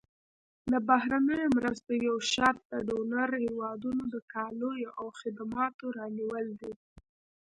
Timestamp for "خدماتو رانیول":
5.19-6.47